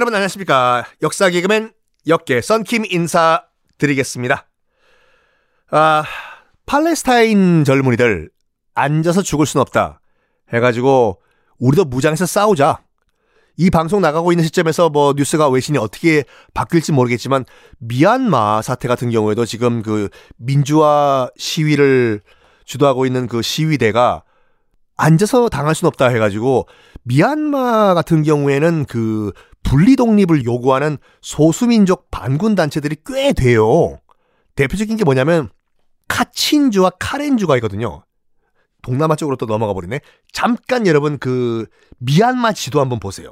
여러분 0.00 0.14
안녕하십니까. 0.14 0.86
역사 1.02 1.28
개그맨 1.28 1.74
역계 2.06 2.40
썬킴 2.40 2.86
인사드리겠습니다. 2.88 4.48
아, 5.72 6.04
팔레스타인 6.64 7.64
젊은이들 7.64 8.30
앉아서 8.72 9.20
죽을 9.20 9.44
순 9.44 9.60
없다. 9.60 10.00
해가지고 10.54 11.20
우리도 11.58 11.84
무장해서 11.84 12.24
싸우자. 12.24 12.80
이 13.58 13.68
방송 13.68 14.00
나가고 14.00 14.32
있는 14.32 14.42
시점에서 14.42 14.88
뭐 14.88 15.12
뉴스가 15.14 15.50
외신이 15.50 15.76
어떻게 15.76 16.24
바뀔지 16.54 16.92
모르겠지만 16.92 17.44
미얀마 17.80 18.62
사태 18.62 18.88
같은 18.88 19.10
경우에도 19.10 19.44
지금 19.44 19.82
그 19.82 20.08
민주화 20.38 21.28
시위를 21.36 22.22
주도하고 22.64 23.04
있는 23.04 23.26
그 23.26 23.42
시위대가 23.42 24.22
앉아서 24.96 25.50
당할 25.50 25.74
순 25.74 25.88
없다 25.88 26.08
해가지고 26.08 26.68
미얀마 27.02 27.92
같은 27.92 28.22
경우에는 28.22 28.86
그 28.86 29.32
분리 29.62 29.96
독립을 29.96 30.44
요구하는 30.44 30.98
소수민족 31.20 32.10
반군 32.10 32.54
단체들이 32.54 32.96
꽤 33.06 33.32
돼요. 33.32 33.98
대표적인 34.56 34.96
게 34.96 35.04
뭐냐면 35.04 35.48
카친주와 36.08 36.90
카렌주가 36.98 37.56
있거든요. 37.56 38.04
동남아 38.82 39.14
쪽으로 39.14 39.36
또 39.36 39.46
넘어가 39.46 39.74
버리네. 39.74 40.00
잠깐 40.32 40.86
여러분 40.86 41.18
그 41.18 41.66
미얀마 41.98 42.52
지도 42.52 42.80
한번 42.80 42.98
보세요. 42.98 43.30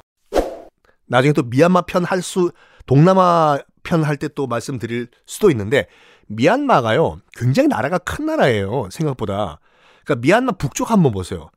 나중에 1.07 1.33
또 1.33 1.43
미얀마 1.43 1.83
편 1.83 2.05
할 2.05 2.21
수, 2.23 2.53
동남아 2.87 3.59
편 3.83 4.05
할 4.05 4.17
때 4.19 4.29
또 4.29 4.47
말씀드릴 4.47 5.09
수도 5.27 5.51
있는데 5.51 5.87
미얀마가요 6.27 7.21
굉장히 7.33 7.69
나라가 7.69 7.97
큰 7.99 8.27
나라예요 8.27 8.89
생각보다. 8.93 9.59
그러니까 10.05 10.21
미얀마 10.21 10.53
북쪽 10.53 10.91
한번 10.91 11.13
보세요. 11.13 11.51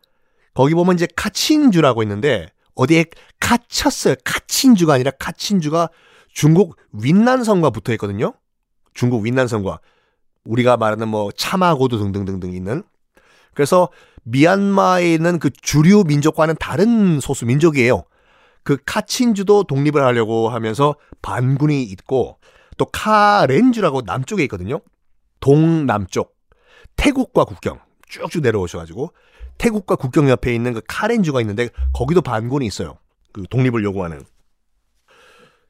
거기 0.54 0.74
보면 0.74 0.96
이제 0.96 1.08
카친주라고 1.16 2.02
있는데 2.04 2.48
어디에 2.82 3.06
갇혔어요. 3.40 4.16
카친주가 4.24 4.96
아니라 4.96 5.12
카친주가 5.12 5.90
중국 6.34 6.78
윈난성과 6.94 7.70
붙어 7.70 7.94
있거든요. 7.94 8.34
중국 8.94 9.24
윈난성과 9.24 9.80
우리가 10.46 10.78
말하는 10.78 11.08
뭐 11.08 11.32
차마고도 11.32 12.00
등등등등 12.00 12.54
있는 12.54 12.84
그래서 13.54 13.90
미얀마에 14.24 15.14
있는 15.14 15.38
그 15.38 15.52
주류 15.52 16.04
민족과는 16.08 16.56
다른 16.60 17.20
소수 17.20 17.46
민족이에요. 17.46 18.04
그 18.64 18.78
카친주도 18.84 19.64
독립을 19.64 20.04
하려고 20.04 20.50
하면서 20.50 20.96
반군이 21.22 21.84
있고 21.84 22.40
또 22.78 22.86
카렌주라고 22.86 24.02
남쪽에 24.06 24.44
있거든요. 24.44 24.80
동남쪽 25.40 26.36
태국과 26.96 27.46
국경 27.46 27.80
쭉쭉 28.10 28.42
내려오셔가지고 28.42 29.12
태국과 29.62 29.96
국경 29.96 30.28
옆에 30.28 30.56
있는 30.56 30.74
그 30.74 30.82
카렌주가 30.88 31.40
있는데 31.42 31.70
거기도 31.94 32.22
반군이 32.22 32.66
있어요. 32.66 32.98
그 33.32 33.44
독립을 33.48 33.84
요구하는 33.84 34.26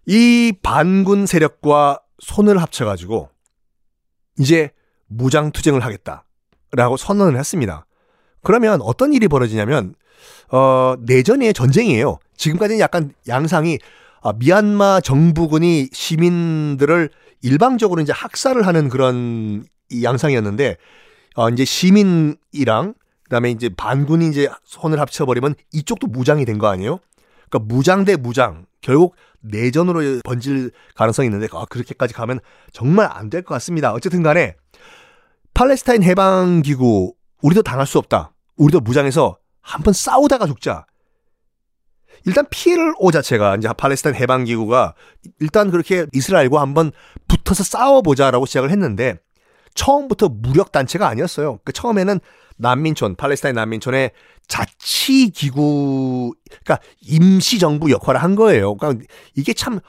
이 0.05 0.53
반군 0.63 1.25
세력과 1.25 1.99
손을 2.19 2.61
합쳐가지고 2.61 3.29
이제 4.39 4.71
무장 5.07 5.51
투쟁을 5.51 5.81
하겠다라고 5.83 6.95
선언을 6.97 7.37
했습니다. 7.37 7.85
그러면 8.41 8.79
어떤 8.81 9.11
일이 9.11 9.27
벌어지냐면 9.27 9.93
어, 10.49 10.95
내전의 11.01 11.53
전쟁이에요. 11.53 12.17
지금까지는 12.37 12.79
약간 12.79 13.13
양상이 13.27 13.77
아, 14.21 14.31
미얀마 14.31 15.01
정부군이 15.01 15.89
시민들을 15.91 17.09
일방적으로 17.41 18.01
이제 18.01 18.13
학살을 18.13 18.65
하는 18.65 18.87
그런 18.87 19.65
양상이었는데 20.01 20.77
어, 21.35 21.49
이제 21.49 21.65
시민이랑 21.65 22.93
그다음에 23.31 23.49
이제 23.51 23.69
반군이 23.69 24.27
이제 24.27 24.49
손을 24.65 24.99
합쳐버리면 24.99 25.55
이쪽도 25.71 26.07
무장이 26.07 26.43
된 26.43 26.59
거 26.59 26.67
아니에요? 26.67 26.99
그러니까 27.49 27.73
무장 27.73 28.03
대 28.03 28.17
무장 28.17 28.65
결국 28.81 29.15
내전으로 29.39 30.19
번질 30.25 30.71
가능성이 30.95 31.27
있는데 31.27 31.47
아, 31.53 31.65
그렇게까지 31.65 32.13
가면 32.13 32.41
정말 32.73 33.07
안 33.09 33.29
될 33.29 33.43
것 33.43 33.53
같습니다. 33.55 33.93
어쨌든 33.93 34.21
간에 34.21 34.55
팔레스타인 35.53 36.03
해방 36.03 36.61
기구 36.61 37.13
우리도 37.41 37.63
당할 37.63 37.87
수 37.87 37.97
없다. 37.97 38.33
우리도 38.57 38.81
무장해서 38.81 39.37
한번 39.61 39.93
싸우다가 39.93 40.45
죽자. 40.45 40.85
일단 42.25 42.45
PLO 42.49 43.11
자체가 43.11 43.55
이제 43.55 43.69
팔레스타인 43.77 44.13
해방 44.15 44.43
기구가 44.43 44.93
일단 45.39 45.71
그렇게 45.71 46.05
이스라엘과 46.11 46.59
한번 46.61 46.91
붙어서 47.29 47.63
싸워보자라고 47.63 48.45
시작을 48.45 48.69
했는데 48.69 49.19
처음부터 49.75 50.29
무력 50.29 50.71
단체가 50.71 51.07
아니었어요. 51.07 51.59
그 51.63 51.73
처음에는 51.73 52.19
난민촌, 52.57 53.15
팔레스타인 53.15 53.55
난민촌의 53.55 54.11
자치 54.47 55.29
기구, 55.29 56.33
그러니까 56.63 56.79
임시 57.01 57.57
정부 57.59 57.89
역할을 57.91 58.21
한 58.21 58.35
거예요. 58.35 58.75
그러니까 58.75 59.05
이게 59.35 59.53
참, 59.53 59.79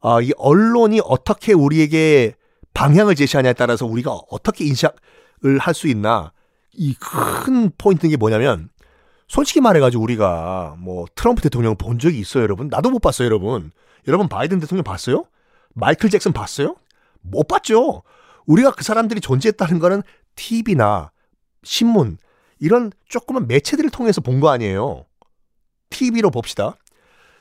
어, 0.00 0.20
이 0.20 0.32
언론이 0.36 1.00
어떻게 1.04 1.52
우리에게 1.52 2.34
방향을 2.74 3.14
제시하냐에 3.14 3.52
따라서 3.54 3.86
우리가 3.86 4.12
어떻게 4.30 4.64
인식을 4.64 5.58
할 5.60 5.74
수 5.74 5.88
있나. 5.88 6.32
이 6.72 6.94
큰 6.94 7.70
포인트인 7.76 8.10
게 8.10 8.16
뭐냐면, 8.16 8.70
솔직히 9.26 9.60
말해가지고 9.60 10.02
우리가 10.02 10.76
뭐 10.78 11.06
트럼프 11.14 11.42
대통령 11.42 11.76
본 11.76 11.98
적이 11.98 12.18
있어요, 12.20 12.42
여러분? 12.44 12.68
나도 12.68 12.90
못 12.90 13.00
봤어요, 13.00 13.26
여러분. 13.26 13.72
여러분 14.06 14.28
바이든 14.28 14.60
대통령 14.60 14.84
봤어요? 14.84 15.24
마이클 15.74 16.08
잭슨 16.08 16.32
봤어요? 16.32 16.76
못 17.20 17.46
봤죠. 17.46 18.02
우리가 18.48 18.72
그 18.72 18.82
사람들이 18.82 19.20
존재했다는 19.20 19.78
거는 19.78 20.02
TV나 20.34 21.12
신문 21.62 22.18
이런 22.58 22.90
조그만 23.08 23.46
매체들을 23.46 23.90
통해서 23.90 24.20
본 24.20 24.40
거 24.40 24.48
아니에요. 24.50 25.04
TV로 25.90 26.30
봅시다. 26.30 26.76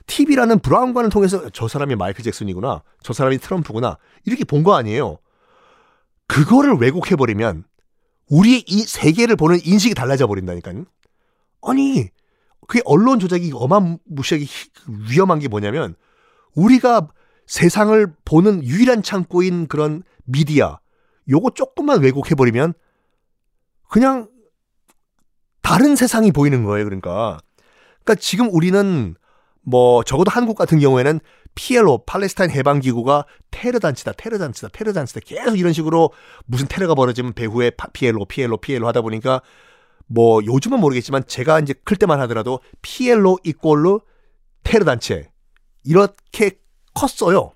TV라는 0.05 0.59
브라운관을 0.59 1.09
통해서 1.09 1.49
저 1.49 1.67
사람이 1.67 1.95
마이클 1.95 2.23
잭슨이구나. 2.23 2.83
저 3.01 3.13
사람이 3.13 3.39
트럼프구나. 3.39 3.97
이렇게 4.25 4.43
본 4.43 4.63
거 4.63 4.75
아니에요. 4.75 5.17
그거를 6.27 6.75
왜곡해버리면 6.75 7.63
우리의 8.29 8.63
이 8.67 8.81
세계를 8.81 9.35
보는 9.37 9.59
인식이 9.63 9.95
달라져 9.95 10.27
버린다니까요. 10.27 10.85
아니, 11.63 12.09
그게 12.67 12.81
언론 12.85 13.19
조작이 13.19 13.51
어마무시하게 13.53 14.45
위험한 15.09 15.39
게 15.39 15.47
뭐냐면 15.47 15.95
우리가 16.53 17.07
세상을 17.45 18.13
보는 18.25 18.63
유일한 18.63 19.01
창고인 19.03 19.67
그런 19.67 20.03
미디어, 20.25 20.79
요거 21.29 21.51
조금만 21.51 22.01
왜곡해버리면 22.01 22.73
그냥 23.89 24.29
다른 25.61 25.95
세상이 25.95 26.31
보이는 26.31 26.63
거예요. 26.63 26.85
그러니까. 26.85 27.39
그러니까 28.03 28.15
지금 28.21 28.49
우리는 28.53 29.15
뭐 29.61 30.03
적어도 30.03 30.31
한국 30.31 30.57
같은 30.57 30.79
경우에는 30.79 31.19
PLO 31.55 32.05
팔레스타인 32.05 32.51
해방 32.51 32.79
기구가 32.79 33.25
테러 33.51 33.79
단체다, 33.79 34.13
테러 34.13 34.37
단체다, 34.37 34.69
테러 34.71 34.93
단체다 34.93 35.25
계속 35.25 35.57
이런 35.57 35.73
식으로 35.73 36.11
무슨 36.45 36.67
테러가 36.67 36.95
벌어지면 36.95 37.33
배후에 37.33 37.71
PLO, 37.93 38.25
PLO, 38.25 38.57
PLO 38.57 38.87
하다 38.87 39.01
보니까 39.01 39.41
뭐 40.05 40.41
요즘은 40.45 40.79
모르겠지만 40.79 41.25
제가 41.27 41.59
이제 41.59 41.73
클 41.83 41.97
때만 41.97 42.21
하더라도 42.21 42.61
PLO 42.81 43.37
이꼴로 43.43 44.01
테러 44.63 44.85
단체 44.85 45.29
이렇게 45.83 46.59
컸어요. 46.93 47.51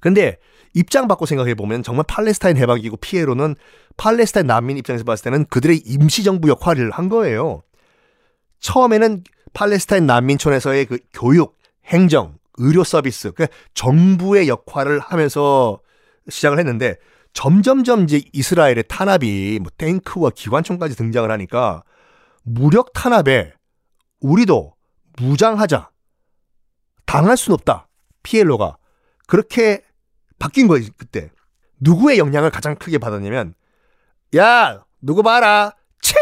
근데 0.00 0.38
입장 0.74 1.08
바꿔 1.08 1.26
생각해 1.26 1.54
보면 1.54 1.82
정말 1.82 2.04
팔레스타인 2.08 2.56
해방기구 2.56 2.96
피에로는 2.98 3.56
팔레스타인 3.96 4.46
난민 4.46 4.78
입장에서 4.78 5.04
봤을 5.04 5.24
때는 5.24 5.46
그들의 5.46 5.82
임시정부 5.84 6.48
역할을 6.48 6.90
한 6.90 7.08
거예요. 7.08 7.62
처음에는 8.60 9.24
팔레스타인 9.52 10.06
난민촌에서의 10.06 10.86
그 10.86 10.98
교육, 11.12 11.58
행정, 11.84 12.38
의료 12.58 12.84
서비스, 12.84 13.32
그 13.32 13.46
정부의 13.74 14.48
역할을 14.48 15.00
하면서 15.00 15.80
시작을 16.28 16.58
했는데 16.58 16.96
점점점 17.34 18.04
이제 18.04 18.22
이스라엘의 18.32 18.84
탄압이 18.88 19.58
뭐 19.62 19.70
탱크와 19.76 20.30
기관총까지 20.30 20.96
등장을 20.96 21.30
하니까 21.30 21.82
무력 22.44 22.92
탄압에 22.92 23.52
우리도 24.20 24.74
무장하자. 25.18 25.90
당할 27.06 27.36
순 27.36 27.54
없다. 27.54 27.88
피엘로가. 28.22 28.76
그렇게 29.26 29.82
바뀐 30.42 30.66
거예요, 30.66 30.88
그때. 30.96 31.30
누구의 31.78 32.18
영향을 32.18 32.50
가장 32.50 32.74
크게 32.74 32.98
받았냐면, 32.98 33.54
야, 34.36 34.84
누구 35.00 35.22
봐라. 35.22 35.76
채! 36.00 36.16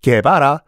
개 0.00 0.20
봐라. 0.20 0.62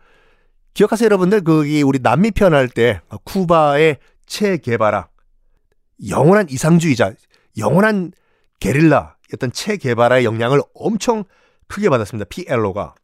기억하세요, 0.75 1.07
여러분들? 1.07 1.45
거기 1.45 1.83
우리 1.83 2.01
남미 2.01 2.33
편 2.33 2.53
할 2.55 2.69
때, 2.69 3.01
쿠바의 3.23 3.99
채 4.27 4.57
개바라. 4.57 5.09
영원한 6.09 6.49
이상주의자, 6.51 7.15
영원한 7.57 8.11
게릴라였던 8.59 9.53
채 9.53 9.77
개바라의 9.77 10.25
영향을 10.25 10.61
엄청 10.75 11.23
크게 11.69 11.89
받았습니다. 11.89 12.29
PLO가. 12.31 12.97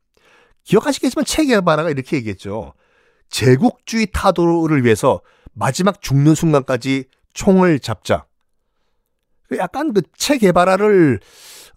기억하시겠지만 0.65 1.25
채 1.25 1.45
개바라가 1.45 1.91
이렇게 1.91 2.17
얘기했죠. 2.17 2.75
제국주의 3.31 4.09
타도를 4.13 4.85
위해서 4.85 5.21
마지막 5.53 6.03
죽는 6.03 6.35
순간까지 6.35 7.05
총을 7.33 7.79
잡자. 7.79 8.28
약간 9.57 9.93
그체 9.93 10.39
개발화를 10.39 11.21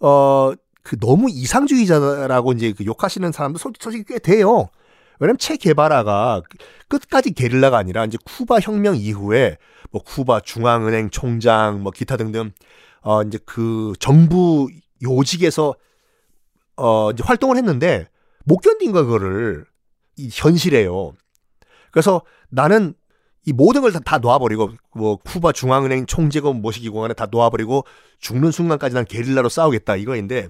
어 0.01 0.53
그 0.83 0.97
너무 1.00 1.29
이상주의자라고 1.29 2.53
이제 2.53 2.73
그 2.73 2.85
욕하시는 2.85 3.31
사람도 3.31 3.59
솔직히 3.59 4.03
꽤 4.07 4.19
돼요. 4.19 4.69
왜냐면 5.19 5.38
체 5.38 5.56
게바라가 5.56 6.41
끝까지 6.88 7.33
게릴라가 7.33 7.77
아니라 7.77 8.06
이제 8.06 8.18
쿠바 8.25 8.59
혁명 8.59 8.95
이후에 8.95 9.57
뭐 9.91 10.01
쿠바 10.01 10.41
중앙은행 10.41 11.12
총장 11.12 11.83
뭐 11.83 11.91
기타 11.91 12.18
등등 12.18 12.51
어 13.01 13.21
이제 13.21 13.38
그 13.45 13.94
정부 14.00 14.68
요직에서 15.03 15.75
어 16.77 17.12
이제 17.12 17.23
활동을 17.23 17.57
했는데 17.57 18.07
못 18.45 18.57
견딘 18.57 18.91
거 18.91 19.03
그거를 19.03 19.65
이 20.18 20.29
현실이에요. 20.31 21.13
그래서 21.91 22.21
나는 22.50 22.95
이 23.46 23.54
모든 23.54 23.82
걸 23.82 23.92
다, 23.92 24.00
다 24.00 24.18
놓아버리고 24.20 24.72
뭐 24.96 25.18
쿠바 25.18 25.52
중앙은행 25.52 26.06
총재건 26.06 26.62
모시기고 26.62 27.02
간에 27.02 27.14
다 27.14 27.28
놓아버리고 27.30 27.86
죽는 28.20 28.52
순간까지 28.52 28.94
난 28.94 29.06
게릴라로 29.06 29.50
싸우겠다 29.50 29.96
이거인데 29.96 30.50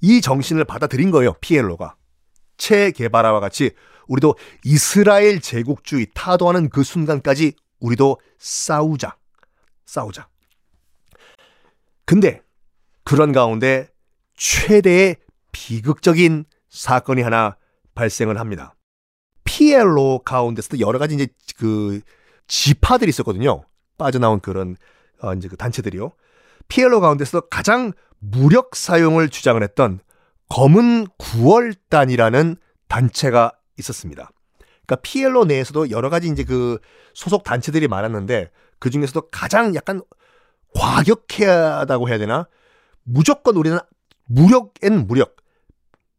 이 0.00 0.20
정신을 0.20 0.64
받아들인 0.64 1.10
거예요 1.10 1.34
피엘로가. 1.40 1.96
체 2.56 2.90
게바라와 2.90 3.40
같이 3.40 3.72
우리도 4.08 4.36
이스라엘 4.64 5.40
제국주의 5.40 6.06
타도하는 6.14 6.70
그 6.70 6.82
순간까지 6.82 7.54
우리도 7.80 8.18
싸우자. 8.38 9.16
싸우자. 9.84 10.28
근데 12.04 12.42
그런 13.04 13.32
가운데 13.32 13.88
최대의 14.36 15.16
비극적인 15.52 16.44
사건이 16.68 17.22
하나 17.22 17.56
발생을 17.94 18.38
합니다. 18.38 18.74
피엘로 19.44 20.20
가운데서도 20.24 20.80
여러 20.80 20.98
가지 20.98 21.14
이제 21.14 21.28
그 21.56 22.00
지파들이 22.52 23.08
있었거든요. 23.08 23.64
빠져나온 23.96 24.38
그런 24.38 24.76
어 25.22 25.32
이제 25.32 25.48
그 25.48 25.56
단체들이요. 25.56 26.12
피엘로 26.68 27.00
가운데서도 27.00 27.48
가장 27.48 27.92
무력 28.18 28.76
사용을 28.76 29.30
주장을 29.30 29.60
했던 29.62 30.00
검은 30.50 31.06
9월단이라는 31.16 32.58
단체가 32.88 33.52
있었습니다. 33.78 34.30
그러니까 34.86 34.96
피엘로 34.96 35.46
내에서도 35.46 35.88
여러 35.90 36.10
가지 36.10 36.28
이제 36.28 36.44
그 36.44 36.78
소속 37.14 37.42
단체들이 37.42 37.88
많았는데 37.88 38.50
그 38.78 38.90
중에서도 38.90 39.30
가장 39.30 39.74
약간 39.74 40.02
과격하다고 40.74 42.10
해야 42.10 42.18
되나? 42.18 42.46
무조건 43.02 43.56
우리는 43.56 43.78
무력엔 44.26 45.06
무력. 45.06 45.36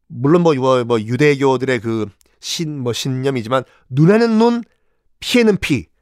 물론 0.07 0.41
뭐, 0.41 0.56
뭐 0.83 1.00
유대교들의 1.00 1.79
그 1.79 2.07
신, 2.39 2.79
뭐 2.79 2.91
신념이지만 2.91 3.65
눈에는 3.89 4.39
눈, 4.39 4.63
피에는 5.19 5.57
피. 5.57 5.92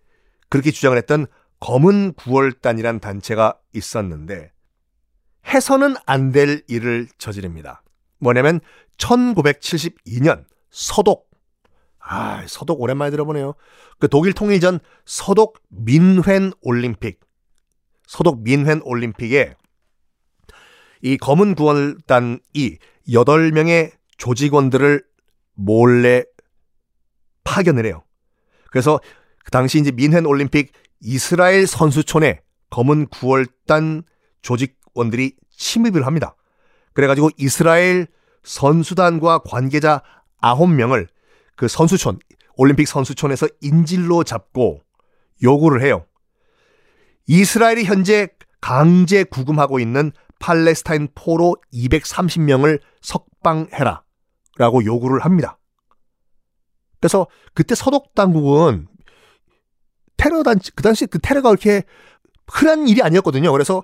그렇게 0.51 0.69
주장을 0.69 0.95
했던 0.97 1.27
검은 1.61 2.13
9월단이란 2.13 2.99
단체가 2.99 3.57
있었는데 3.73 4.51
해서는 5.47 5.95
안 6.05 6.31
될 6.33 6.61
일을 6.67 7.07
저지릅니다. 7.17 7.81
뭐냐면 8.19 8.59
1972년 8.97 10.45
서독 10.69 11.31
아, 11.99 12.43
서독 12.47 12.81
오랜만에 12.81 13.11
들어보네요. 13.11 13.53
그 13.97 14.09
독일 14.09 14.33
통일 14.33 14.59
전 14.59 14.79
서독 15.05 15.59
민회 15.69 16.51
올림픽 16.61 17.21
서독 18.05 18.43
민회 18.43 18.79
올림픽에 18.83 19.55
이 21.01 21.17
검은 21.17 21.55
구원단이 21.55 22.41
8명의 23.07 23.93
조직원들을 24.17 25.03
몰래 25.53 26.25
파견을 27.45 27.85
해요. 27.85 28.03
그래서 28.69 28.99
그 29.43 29.51
당시 29.51 29.79
이제 29.79 29.91
민회 29.91 30.19
올림픽 30.19 30.71
이스라엘 30.99 31.67
선수촌에 31.67 32.41
검은 32.69 33.07
9월단 33.07 34.03
조직원들이 34.41 35.35
침입을 35.51 36.05
합니다. 36.05 36.35
그래가지고 36.93 37.29
이스라엘 37.37 38.07
선수단과 38.43 39.39
관계자 39.39 40.01
9명을 40.41 41.07
그 41.55 41.67
선수촌, 41.67 42.19
올림픽 42.55 42.87
선수촌에서 42.87 43.47
인질로 43.61 44.23
잡고 44.23 44.81
요구를 45.43 45.81
해요. 45.83 46.05
이스라엘이 47.27 47.85
현재 47.85 48.29
강제 48.59 49.23
구금하고 49.23 49.79
있는 49.79 50.11
팔레스타인 50.39 51.07
포로 51.13 51.55
230명을 51.73 52.79
석방해라. 53.01 54.03
라고 54.57 54.83
요구를 54.83 55.21
합니다. 55.21 55.57
그래서 56.99 57.27
그때 57.53 57.73
서독 57.73 58.13
당국은 58.13 58.87
테러 60.21 60.43
단체 60.43 60.71
그 60.75 60.83
당시 60.83 61.07
그 61.07 61.17
테러가 61.17 61.49
그렇게 61.49 61.81
흔한 62.47 62.87
일이 62.87 63.01
아니었거든요. 63.01 63.51
그래서 63.51 63.83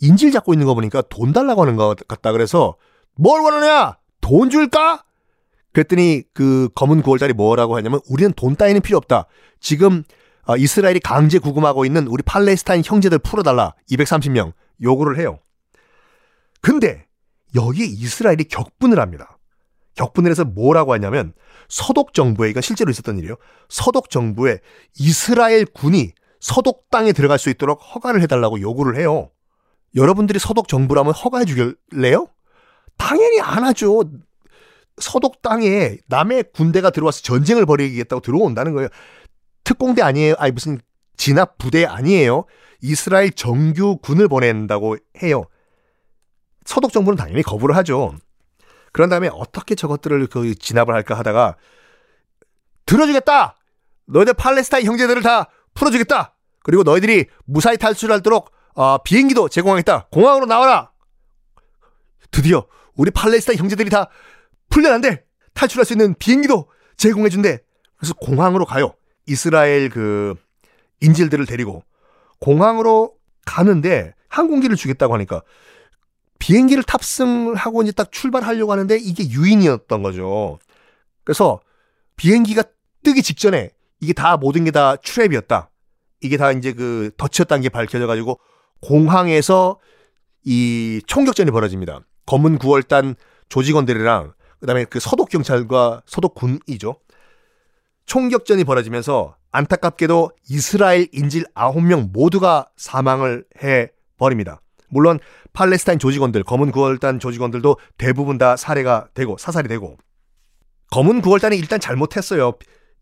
인질 0.00 0.32
잡고 0.32 0.52
있는 0.52 0.66
거 0.66 0.74
보니까 0.74 1.00
돈 1.02 1.32
달라고 1.32 1.62
하는 1.62 1.76
것 1.76 1.96
같다. 2.08 2.32
그래서 2.32 2.74
뭘 3.14 3.40
원하냐? 3.40 3.98
돈 4.20 4.50
줄까? 4.50 5.04
그랬더니 5.72 6.24
그 6.32 6.68
검은 6.74 7.02
9월달이 7.02 7.34
뭐라고 7.34 7.76
하냐면 7.76 8.00
우리는 8.08 8.32
돈 8.34 8.56
따위는 8.56 8.80
필요 8.80 8.96
없다. 8.96 9.26
지금 9.60 10.02
어, 10.46 10.56
이스라엘이 10.56 10.98
강제 10.98 11.38
구금하고 11.38 11.84
있는 11.84 12.08
우리 12.08 12.24
팔레스타인 12.24 12.82
형제들 12.84 13.20
풀어달라. 13.20 13.74
230명 13.90 14.52
요구를 14.82 15.20
해요. 15.20 15.38
근데 16.62 17.06
여기에 17.54 17.86
이스라엘이 17.86 18.44
격분을 18.44 18.98
합니다. 18.98 19.38
격분을 19.94 20.30
해서 20.30 20.44
뭐라고 20.44 20.92
하냐면 20.92 21.32
서독 21.68 22.14
정부에 22.14 22.50
이건 22.50 22.62
실제로 22.62 22.90
있었던 22.90 23.18
일이에요. 23.18 23.36
서독 23.68 24.10
정부에 24.10 24.58
이스라엘 24.98 25.64
군이 25.64 26.12
서독 26.40 26.90
땅에 26.90 27.12
들어갈 27.12 27.38
수 27.38 27.50
있도록 27.50 27.80
허가를 27.94 28.20
해달라고 28.22 28.60
요구를 28.60 28.98
해요. 28.98 29.30
여러분들이 29.94 30.38
서독 30.38 30.68
정부라면 30.68 31.12
허가해 31.14 31.44
주길래요? 31.44 32.26
당연히 32.98 33.40
안 33.40 33.64
하죠. 33.64 34.04
서독 34.98 35.42
땅에 35.42 35.96
남의 36.08 36.44
군대가 36.52 36.90
들어와서 36.90 37.22
전쟁을 37.22 37.66
벌이겠다고 37.66 38.20
들어온다는 38.20 38.74
거예요. 38.74 38.88
특공대 39.64 40.02
아니에요. 40.02 40.34
아니 40.38 40.52
무슨 40.52 40.80
진압 41.16 41.58
부대 41.58 41.84
아니에요. 41.84 42.44
이스라엘 42.82 43.30
정규 43.30 43.96
군을 44.02 44.28
보낸다고 44.28 44.96
해요. 45.22 45.44
서독 46.64 46.92
정부는 46.92 47.16
당연히 47.16 47.42
거부를 47.42 47.76
하죠. 47.76 48.14
그런 48.94 49.10
다음에 49.10 49.28
어떻게 49.32 49.74
저것들을 49.74 50.28
그 50.28 50.54
진압을 50.54 50.94
할까 50.94 51.18
하다가 51.18 51.56
들어주겠다. 52.86 53.56
너희들 54.06 54.34
팔레스타인 54.34 54.86
형제들을 54.86 55.20
다 55.20 55.50
풀어주겠다. 55.74 56.36
그리고 56.62 56.84
너희들이 56.84 57.26
무사히 57.44 57.76
탈출할도록 57.76 58.52
어, 58.76 58.98
비행기도 58.98 59.48
제공하겠다. 59.48 60.06
공항으로 60.12 60.46
나와라. 60.46 60.92
드디어 62.30 62.66
우리 62.94 63.10
팔레스타인 63.10 63.58
형제들이 63.58 63.90
다 63.90 64.08
풀려난대. 64.70 65.24
탈출할 65.54 65.84
수 65.84 65.94
있는 65.94 66.14
비행기도 66.14 66.70
제공해준대. 66.96 67.58
그래서 67.96 68.14
공항으로 68.14 68.64
가요. 68.64 68.94
이스라엘 69.26 69.90
그 69.90 70.36
인질들을 71.00 71.46
데리고 71.46 71.82
공항으로 72.38 73.16
가는데 73.44 74.14
항공기를 74.28 74.76
주겠다고 74.76 75.14
하니까 75.14 75.42
비행기를 76.38 76.82
탑승을 76.82 77.54
하고 77.54 77.82
이제 77.82 77.92
딱 77.92 78.12
출발하려고 78.12 78.72
하는데 78.72 78.96
이게 78.96 79.28
유인이었던 79.28 80.02
거죠. 80.02 80.58
그래서 81.24 81.60
비행기가 82.16 82.62
뜨기 83.02 83.22
직전에 83.22 83.70
이게 84.00 84.12
다 84.12 84.36
모든 84.36 84.64
게 84.64 84.70
다 84.70 84.96
트랩이었다. 84.96 85.68
이게 86.20 86.36
다 86.36 86.52
이제 86.52 86.72
그 86.72 87.10
덫이었다는 87.16 87.62
게 87.62 87.68
밝혀져 87.68 88.06
가지고 88.06 88.38
공항에서 88.80 89.78
이 90.44 91.00
총격전이 91.06 91.50
벌어집니다. 91.50 92.00
검은 92.26 92.58
9월단 92.58 93.16
조직원들이랑 93.48 94.32
그다음에 94.60 94.84
그 94.84 95.00
서독 95.00 95.28
경찰과 95.28 96.02
서독 96.06 96.34
군이죠. 96.34 96.96
총격전이 98.06 98.64
벌어지면서 98.64 99.36
안타깝게도 99.50 100.30
이스라엘 100.50 101.06
인질 101.12 101.44
9명 101.54 102.12
모두가 102.12 102.68
사망을 102.76 103.44
해 103.62 103.90
버립니다. 104.18 104.60
물론 104.94 105.18
팔레스타인 105.52 105.98
조직원들, 105.98 106.44
검은 106.44 106.72
9월단 106.72 107.20
조직원들도 107.20 107.76
대부분 107.98 108.38
다 108.38 108.56
살해가 108.56 109.08
되고 109.12 109.36
사살이 109.38 109.68
되고 109.68 109.98
검은 110.90 111.20
9월단이 111.20 111.58
일단 111.58 111.78
잘못했어요. 111.78 112.52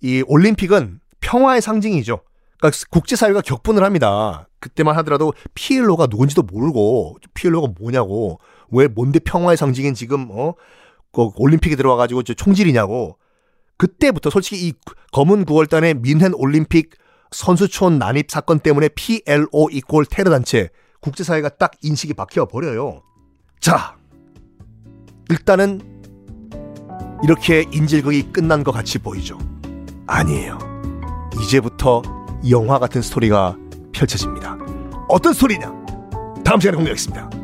이 0.01 0.25
올림픽은 0.27 1.01
평화의 1.21 1.63
상징이죠. 1.63 2.23
그러니까 2.59 2.79
국제사회가 2.91 3.43
격분을 3.43 3.85
합니다. 3.85 4.49
그때만 4.59 4.97
하더라도 4.99 5.33
피엘로가 5.55 6.07
누군지도 6.07 6.43
모르고 6.43 7.19
피엘로가 7.35 7.75
뭐냐고 7.79 8.41
왜 8.71 8.89
뭔데 8.89 9.21
평화의 9.21 9.57
상징인 9.57 9.95
지금 9.95 10.29
어 10.31 10.55
그 11.13 11.29
올림픽에 11.37 11.77
들어와가지고 11.77 12.23
총질이냐고 12.23 13.19
그때부터 13.77 14.31
솔직히 14.31 14.69
이 14.69 14.73
검은 15.13 15.45
9월단의 15.45 16.01
민헨 16.01 16.33
올림픽 16.35 16.95
선수촌 17.31 17.99
난입 17.99 18.31
사건 18.31 18.59
때문에 18.61 18.89
PLO 18.89 19.69
이꼴 19.71 20.07
테러 20.07 20.31
단체 20.31 20.71
국제사회가 21.03 21.51
딱 21.51 21.73
인식이 21.83 22.15
박혀 22.15 22.47
버려요. 22.47 23.03
자, 23.61 23.97
일단은 25.29 25.81
이렇게 27.23 27.67
인질극이 27.71 28.33
끝난 28.33 28.65
것 28.65 28.73
같이 28.73 28.99
보이죠. 28.99 29.39
아니에요. 30.07 30.59
이제부터 31.43 32.03
영화 32.51 32.79
같은 32.79 33.03
스토리가 33.03 33.57
펼쳐집니다. 33.93 34.57
어떤 35.09 35.33
스토리냐? 35.33 35.73
다음 36.45 36.61
시간에 36.61 36.77
공개하겠습니다. 36.77 37.42